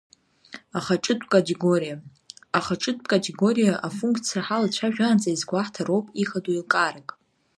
Ахаҿытәкатегориа 0.77 1.95
ахаҿытә 2.57 3.05
категориа 3.11 3.73
афунқциа 3.87 4.45
ҳалацәажәаанӡа, 4.45 5.29
иазгәаҳҭароуп 5.31 6.05
ихадоу 6.21 6.53
еилкаарак. 6.55 7.09